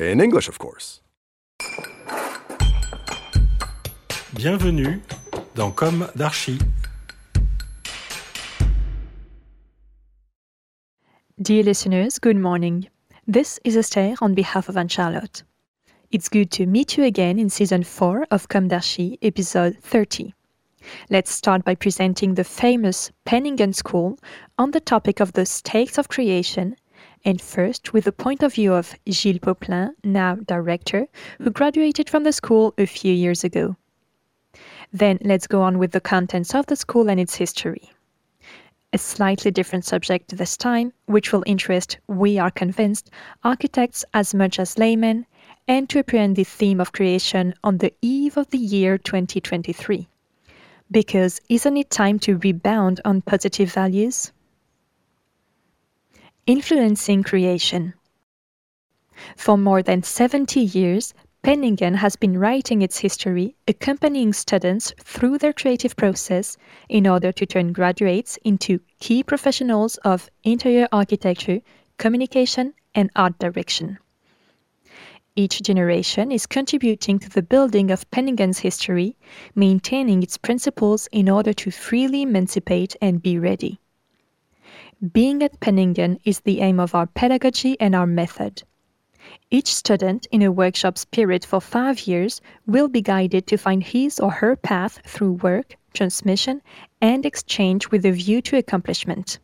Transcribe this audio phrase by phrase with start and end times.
[0.00, 1.02] In English, of course.
[4.32, 5.02] Bienvenue
[5.54, 6.58] dans Comme d'Archi.
[11.42, 12.88] Dear listeners, good morning.
[13.26, 15.42] This is Esther on behalf of Anne Charlotte.
[16.10, 20.32] It's good to meet you again in season 4 of Comme d'Archi, episode 30.
[21.10, 24.18] Let's start by presenting the famous Penninghen School
[24.56, 26.74] on the topic of the stakes of creation,
[27.24, 31.06] and first with the point of view of Gilles Poplin, now director,
[31.38, 33.76] who graduated from the school a few years ago.
[34.92, 37.90] Then let's go on with the contents of the school and its history
[38.92, 43.10] a slightly different subject this time, which will interest, we are convinced,
[43.44, 45.24] architects as much as laymen,
[45.68, 50.08] and to apprehend the theme of creation on the eve of the year 2023.
[50.90, 54.32] Because isn't it time to rebound on positive values?
[56.50, 57.94] Influencing creation.
[59.36, 65.52] For more than 70 years, Penninghen has been writing its history, accompanying students through their
[65.52, 66.56] creative process
[66.88, 71.60] in order to turn graduates into key professionals of interior architecture,
[71.98, 74.00] communication, and art direction.
[75.36, 79.16] Each generation is contributing to the building of Penninghen's history,
[79.54, 83.78] maintaining its principles in order to freely emancipate and be ready.
[85.00, 88.62] Being at Penninghen is the aim of our pedagogy and our method.
[89.50, 94.20] Each student in a workshop spirit for five years will be guided to find his
[94.20, 96.60] or her path through work, transmission,
[97.00, 99.38] and exchange with a view to accomplishment.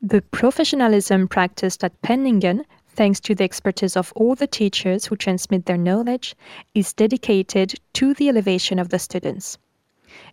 [0.00, 5.66] The professionalism practiced at Penninghen, thanks to the expertise of all the teachers who transmit
[5.66, 6.34] their knowledge,
[6.74, 9.58] is dedicated to the elevation of the students.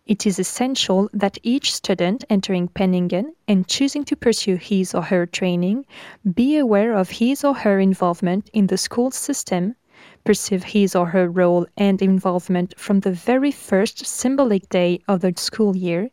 [0.05, 5.25] It is essential that each student entering Penninghen and choosing to pursue his or her
[5.25, 5.85] training
[6.33, 9.75] be aware of his or her involvement in the school system,
[10.23, 15.33] perceive his or her role and involvement from the very first symbolic day of the
[15.35, 16.09] school year,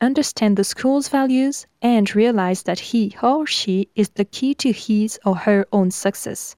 [0.00, 5.18] understand the school's values, and realize that he or she is the key to his
[5.24, 6.56] or her own success.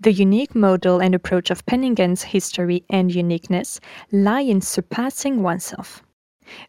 [0.00, 6.02] The unique model and approach of Penninghen's history and uniqueness lie in surpassing oneself.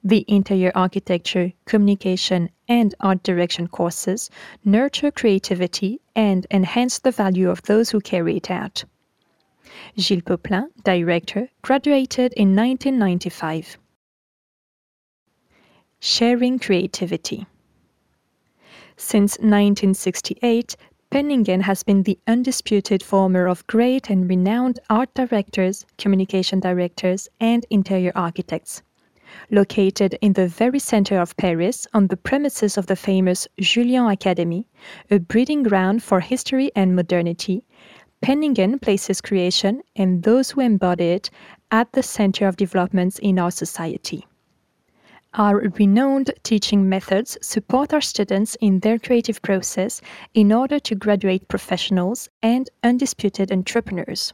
[0.04, 4.30] The interior architecture, communication, and art direction courses
[4.64, 8.86] nurture creativity and enhance the value of those who carry it out.
[9.98, 13.78] Gilles Poplin, director, graduated in 1995.
[16.00, 17.48] Sharing creativity.
[18.96, 20.76] Since 1968,
[21.14, 27.64] Penninghen has been the undisputed former of great and renowned art directors, communication directors, and
[27.70, 28.82] interior architects.
[29.52, 34.66] Located in the very center of Paris, on the premises of the famous Julian Academy,
[35.12, 37.64] a breeding ground for history and modernity,
[38.24, 41.30] Penninghen places creation and those who embody it
[41.70, 44.26] at the center of developments in our society.
[45.36, 50.00] Our renowned teaching methods support our students in their creative process
[50.36, 54.34] in order to graduate professionals and undisputed entrepreneurs.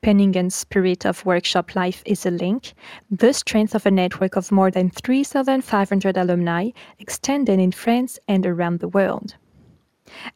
[0.00, 2.72] Penninghen's spirit of workshop life is a link,
[3.12, 8.80] the strength of a network of more than 3,500 alumni extended in France and around
[8.80, 9.36] the world.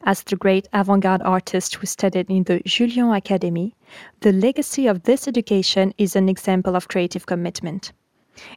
[0.05, 3.75] As the great avant garde artist who studied in the Julian Academy,
[4.21, 7.91] the legacy of this education is an example of creative commitment.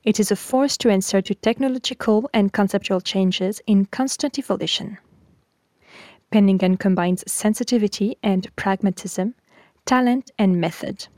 [0.05, 4.99] It is a force to answer to technological and conceptual changes in constant evolution.
[6.33, 9.35] Penninghen combines sensitivity and pragmatism,
[9.87, 11.09] talent and method.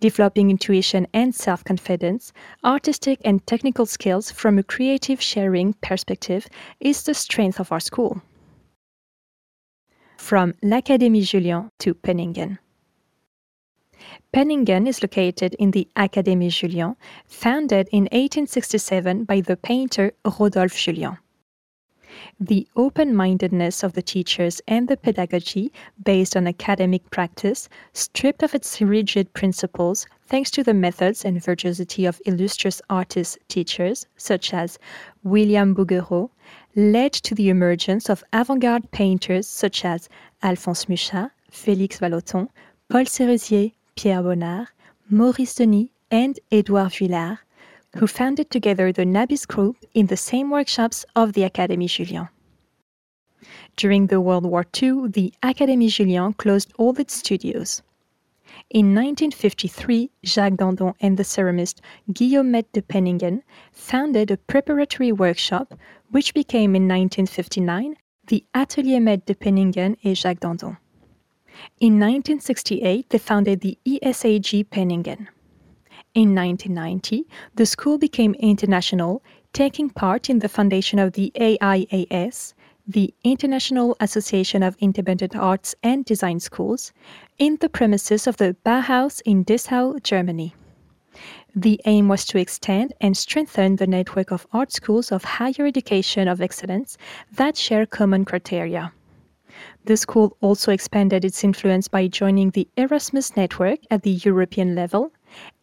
[0.00, 2.32] Developing intuition and self confidence,
[2.64, 6.48] artistic and technical skills from a creative sharing perspective
[6.80, 8.20] is the strength of our school.
[10.18, 12.58] from l'Académie Julian to Penninghen.
[14.32, 16.96] Penninghen is located in the Académie Julian,
[17.26, 21.18] founded in 1867 by the painter Rodolphe Julian.
[22.40, 25.72] The open mindedness of the teachers and the pedagogy,
[26.02, 32.06] based on academic practice, stripped of its rigid principles thanks to the methods and virtuosity
[32.06, 34.78] of illustrious artist teachers such as
[35.22, 36.30] William Bouguereau,
[36.74, 40.08] led to the emergence of avant garde painters such as
[40.42, 42.48] Alphonse Mucha, Félix Vallotton,
[42.88, 44.68] Paul Sérusier, Pierre Bonnard,
[45.10, 47.40] Maurice Denis, and Édouard Vuillard,
[47.96, 52.28] who founded together the Nabis Group in the same workshops of the Académie Julian.
[53.74, 57.82] During the World War II, the Académie Julian closed all its studios.
[58.70, 61.80] In 1953, Jacques d'Andon and the ceramist
[62.12, 63.42] Guillaume Met de Penninghen
[63.72, 65.74] founded a preparatory workshop,
[66.12, 67.96] which became in 1959
[68.28, 70.76] the Atelier Met de Penninghen et Jacques d'Andon.
[71.80, 75.28] In 1968, they founded the ESAG Penninghen.
[76.14, 79.22] In 1990, the school became international,
[79.52, 82.54] taking part in the foundation of the AIAS,
[82.86, 86.92] the International Association of Independent Arts and Design Schools,
[87.38, 90.54] in the premises of the Bauhaus in Dessau, Germany.
[91.54, 96.28] The aim was to extend and strengthen the network of art schools of higher education
[96.28, 96.96] of excellence
[97.32, 98.92] that share common criteria.
[99.84, 105.12] The school also expanded its influence by joining the Erasmus network at the European level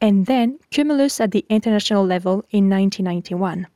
[0.02, 3.68] and then Cumulus at the international level in 1991.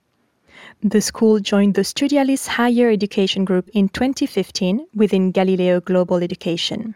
[0.81, 6.95] The school joined the Studialis Higher Education Group in 2015 within Galileo Global Education.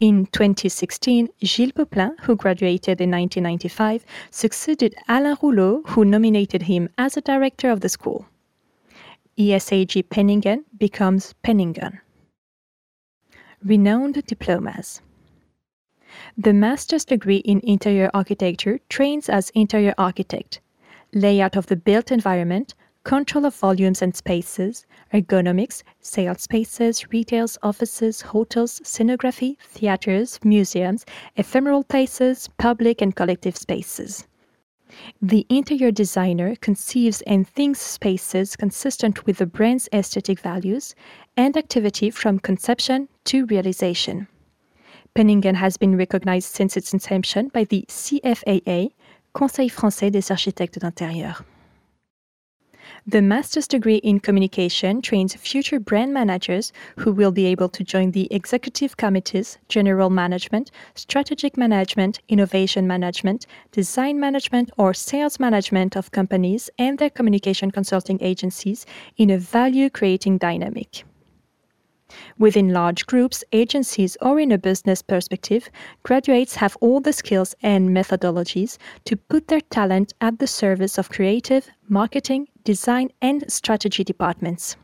[0.00, 7.16] In 2016, Gilles Poplin, who graduated in 1995, succeeded Alain Rouleau, who nominated him as
[7.16, 8.26] a director of the school.
[9.36, 12.00] ESAG Penninghen becomes Penninghen.
[13.64, 15.02] Renowned diplomas.
[16.36, 20.60] The master's degree in interior architecture trains as interior architect,
[21.12, 28.20] layout of the built environment, control of volumes and spaces, ergonomics, sales spaces, retail offices,
[28.20, 31.04] hotels, scenography, theaters, museums,
[31.36, 34.28] ephemeral places, public and collective spaces.
[35.20, 40.94] The interior designer conceives and thinks spaces consistent with the brand's aesthetic values
[41.36, 44.26] and activity from conception to realization.
[45.14, 48.92] Penninghen has been recognized since its inception by the CFAA,
[49.34, 51.44] Conseil français des architectes d'intérieur.
[53.06, 58.12] The master's degree in communication trains future brand managers who will be able to join
[58.12, 66.12] the executive committees, general management, strategic management, innovation management, design management, or sales management of
[66.12, 68.86] companies and their communication consulting agencies
[69.18, 71.04] in a value creating dynamic.
[72.38, 75.68] Within large groups, agencies, or in a business perspective,
[76.02, 81.10] graduates have all the skills and methodologies to put their talent at the service of
[81.10, 84.76] creative, marketing, design, and strategy departments.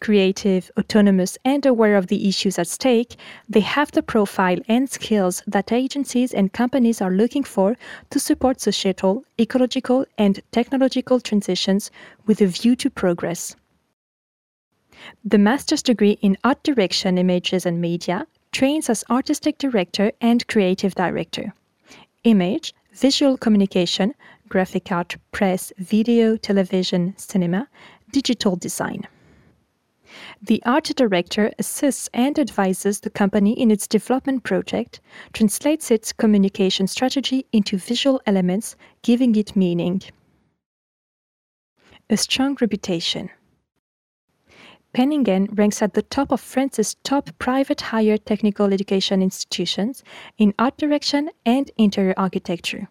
[0.00, 3.16] Creative, autonomous, and aware of the issues at stake,
[3.48, 7.76] they have the profile and skills that agencies and companies are looking for
[8.10, 11.90] to support societal, ecological, and technological transitions
[12.26, 13.56] with a view to progress.
[15.24, 20.94] The master's degree in art direction, images, and media trains as artistic director and creative
[20.94, 21.52] director.
[22.24, 24.14] Image, visual communication,
[24.48, 27.68] graphic art, press, video, television, cinema,
[28.10, 29.06] digital design.
[30.42, 35.00] The art director assists and advises the company in its development project,
[35.32, 40.02] translates its communication strategy into visual elements, giving it meaning.
[42.08, 43.28] A strong reputation.
[44.98, 50.02] Penninghen ranks at the top of France's top private higher technical education institutions
[50.38, 52.88] in art direction and interior architecture.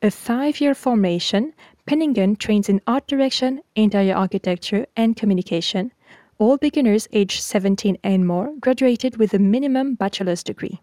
[0.00, 1.52] A five year formation,
[1.86, 5.92] Penninghen trains in art direction, interior architecture, and communication.
[6.38, 10.80] All beginners aged 17 and more graduated with a minimum bachelor's degree.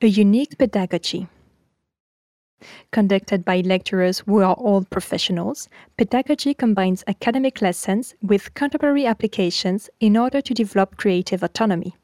[0.00, 1.26] A unique pedagogy.
[2.90, 10.16] Conducted by lecturers who are all professionals, pedagogy combines academic lessons with contemporary applications in
[10.16, 11.94] order to develop creative autonomy.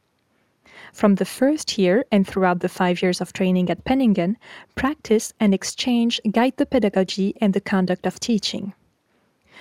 [0.92, 4.36] From the first year and throughout the five years of training at Penninghen,
[4.74, 8.72] practice and exchange guide the pedagogy and the conduct of teaching.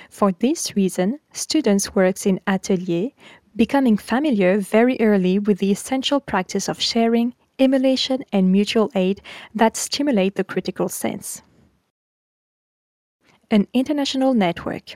[0.09, 3.09] For this reason, students work in atelier,
[3.55, 9.21] becoming familiar very early with the essential practice of sharing, emulation, and mutual aid
[9.55, 11.41] that stimulate the critical sense.
[13.49, 14.95] An international network.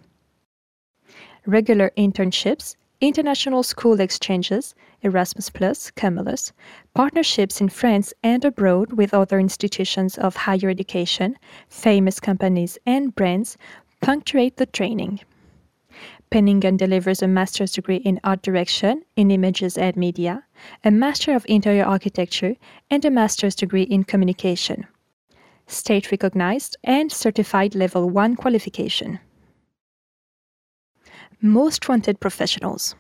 [1.45, 6.53] Regular internships, international school exchanges, Erasmus, Cumulus,
[6.93, 11.35] partnerships in France and abroad with other institutions of higher education,
[11.69, 13.57] famous companies, and brands
[14.01, 15.19] punctuate the training.
[16.31, 20.45] Penninghen delivers a master's degree in art direction, in images and media,
[20.85, 22.55] a master of interior architecture,
[22.89, 24.87] and a master's degree in communication.
[25.67, 29.19] State recognized and certified level 1 qualification.
[31.41, 32.95] Most wanted professionals.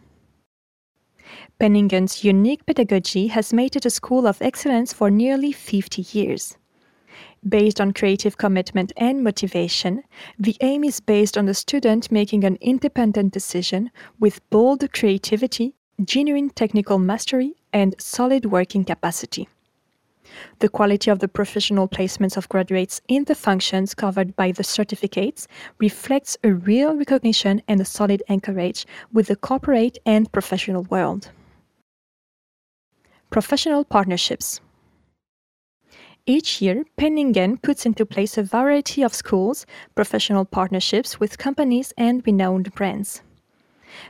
[1.57, 6.57] Penninghen's unique pedagogy has made it a school of excellence for nearly 50 years.
[7.47, 10.03] Based on creative commitment and motivation,
[10.37, 16.51] the aim is based on the student making an independent decision with bold creativity, genuine
[16.51, 19.49] technical mastery, and solid working capacity.
[20.59, 25.47] The quality of the professional placements of graduates in the functions covered by the certificates
[25.79, 31.31] reflects a real recognition and a solid anchorage with the corporate and professional world.
[33.31, 34.61] Professional partnerships.
[36.25, 42.25] Each year, Penninghen puts into place a variety of schools, professional partnerships with companies and
[42.25, 43.21] renowned brands.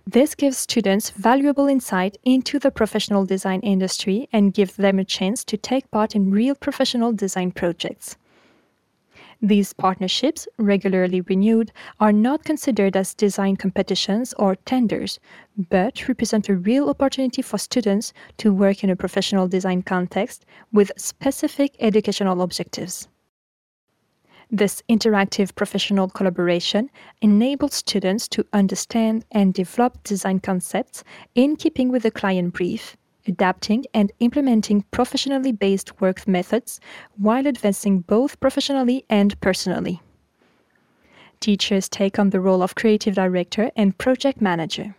[0.05, 5.43] This gives students valuable insight into the professional design industry and gives them a chance
[5.45, 8.17] to take part in real professional design projects.
[9.43, 15.19] These partnerships, regularly renewed, are not considered as design competitions or tenders,
[15.57, 20.91] but represent a real opportunity for students to work in a professional design context with
[20.95, 23.07] specific educational objectives.
[24.51, 32.03] This interactive professional collaboration enables students to understand and develop design concepts in keeping with
[32.03, 32.95] the client brief
[33.27, 36.79] adapting and implementing professionally based work methods
[37.17, 40.01] while advancing both professionally and personally.
[41.39, 44.95] Teachers take on the role of creative director and project manager.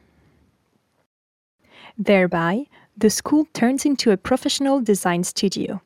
[1.96, 5.80] Thereby, the school turns into a professional design studio.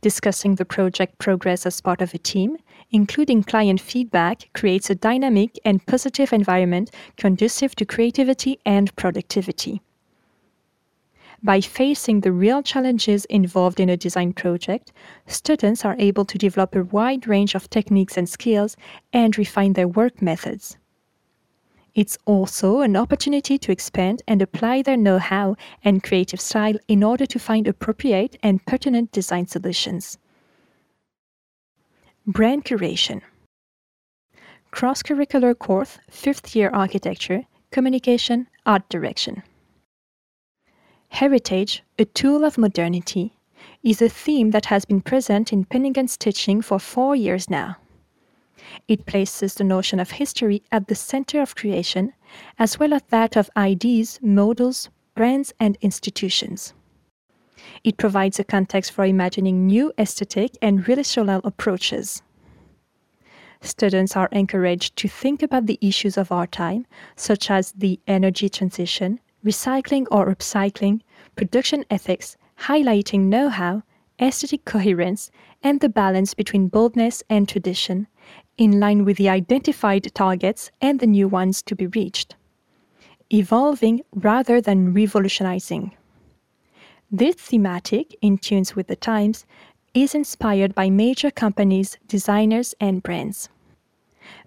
[0.00, 2.56] Discussing the project progress as part of a team,
[2.90, 9.82] including client feedback, creates a dynamic and positive environment conducive to creativity and productivity
[11.46, 14.92] by facing the real challenges involved in a design project,
[15.28, 18.76] students are able to develop a wide range of techniques and skills
[19.12, 20.76] and refine their work methods.
[21.94, 27.04] It's also an opportunity to expand and apply their know how and creative style in
[27.04, 30.18] order to find appropriate and pertinent design solutions.
[32.26, 33.22] Brand curation.
[34.72, 39.44] Cross curricular course, fifth year architecture, communication, art direction.
[41.16, 43.32] Heritage, a tool of modernity,
[43.82, 47.78] is a theme that has been present in Penninghen's teaching for four years now.
[48.86, 52.12] It places the notion of history at the center of creation,
[52.58, 56.74] as well as that of ideas, models, brands, and institutions.
[57.82, 62.22] It provides a context for imagining new aesthetic and relational approaches.
[63.62, 66.84] Students are encouraged to think about the issues of our time,
[67.16, 71.00] such as the energy transition, recycling or upcycling,
[71.36, 73.82] production ethics, highlighting know how,
[74.20, 75.30] aesthetic coherence,
[75.62, 78.06] and the balance between boldness and tradition,
[78.58, 82.34] in line with the identified targets and the new ones to be reached.
[83.30, 85.94] Evolving rather than revolutionizing.
[87.10, 89.44] This thematic, in tune with the times,
[89.94, 93.48] is inspired by major companies, designers, and brands.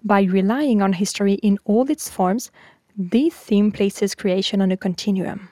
[0.04, 2.50] By relying on history in all its forms,
[2.96, 5.48] this theme places creation on a continuum.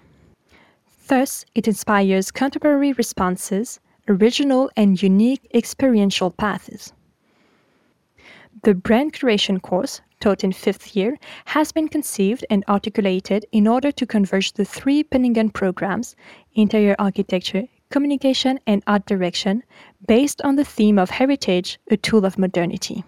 [1.09, 6.93] Thus, it inspires contemporary responses, original and unique experiential paths.
[8.63, 13.91] The brand curation course, taught in fifth year, has been conceived and articulated in order
[13.93, 16.15] to converge the three Penninghen programs
[16.55, 19.63] interior architecture, communication, and art direction
[20.07, 23.03] based on the theme of heritage, a tool of modernity.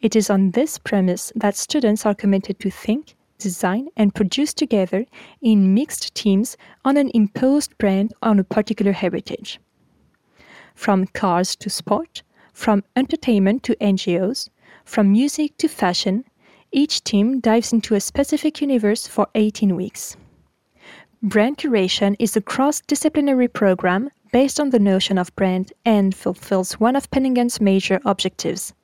[0.00, 5.06] It is on this premise that students are committed to think, design, and produce together
[5.40, 9.58] in mixed teams on an imposed brand on a particular heritage.
[10.74, 14.48] From cars to sport, from entertainment to NGOs,
[14.84, 16.24] from music to fashion,
[16.72, 20.16] each team dives into a specific universe for 18 weeks.
[21.22, 26.74] Brand curation is a cross disciplinary program based on the notion of brand and fulfills
[26.74, 28.74] one of Penninghen's major objectives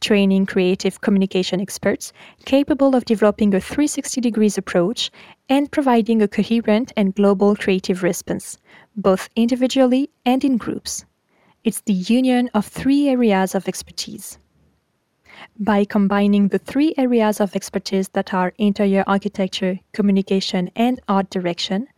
[0.00, 2.12] training creative communication experts
[2.44, 5.10] capable of developing a 360 degrees approach
[5.48, 8.58] and providing a coherent and global creative response,
[8.96, 11.04] both individually and in groups.
[11.64, 14.38] It's the union of three areas of expertise.
[15.58, 21.88] By combining the three areas of expertise that are interior architecture, communication, and art direction,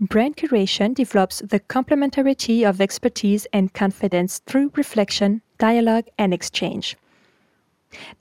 [0.00, 6.96] brand curation develops the complementarity of expertise and confidence through reflection, dialogue, and exchange.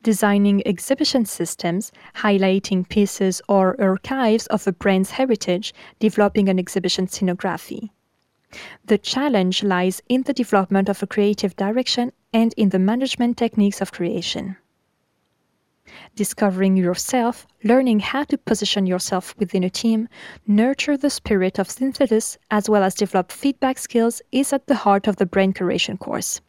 [0.02, 7.92] Designing exhibition systems, highlighting pieces or archives of a brand's heritage, developing an exhibition scenography.
[8.86, 13.80] The challenge lies in the development of a creative direction and in the management techniques
[13.80, 14.58] of creation.
[16.16, 20.08] Discovering yourself, learning how to position yourself within a team,
[20.48, 25.08] nurture the spirit of synthesis, as well as develop feedback skills is at the heart
[25.08, 26.42] of the brand curation course.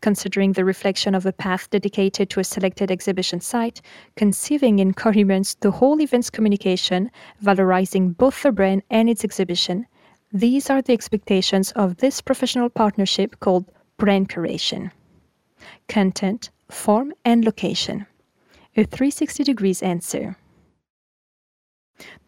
[0.00, 3.80] Considering the reflection of a path dedicated to a selected exhibition site,
[4.16, 7.10] conceiving in coherence the whole event's communication,
[7.42, 9.86] valorizing both the brand and its exhibition,
[10.32, 14.90] these are the expectations of this professional partnership called brand curation.
[15.88, 18.06] Content, form, and location.
[18.76, 20.36] A 360 degrees answer.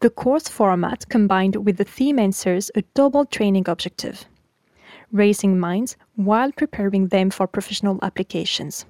[0.00, 4.26] The course format combined with the theme answers a double training objective
[5.14, 8.84] raising minds while preparing them for professional applications.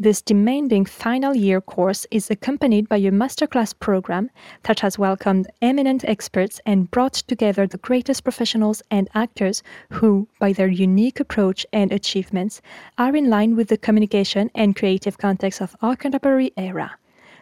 [0.00, 4.30] This demanding final year course is accompanied by a masterclass program
[4.62, 10.52] that has welcomed eminent experts and brought together the greatest professionals and actors who, by
[10.52, 12.62] their unique approach and achievements,
[12.96, 16.96] are in line with the communication and creative context of our contemporary era,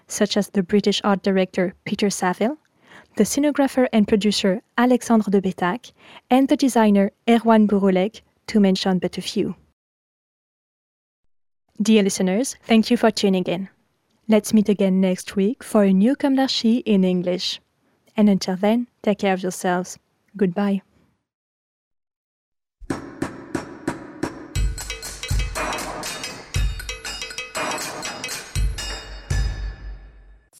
[0.08, 2.56] such as the British art director Peter Saville,
[3.16, 5.92] the scenographer and producer Alexandre de Betak,
[6.30, 9.56] and the designer Erwan Bouroullec, to mention but a few.
[11.82, 13.68] Dear listeners, thank you for tuning in.
[14.28, 17.60] Let's meet again next week for a new d'Archi in English.
[18.16, 19.98] And until then, take care of yourselves.
[20.36, 20.82] Goodbye.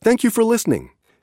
[0.03, 0.91] Thank you for listening.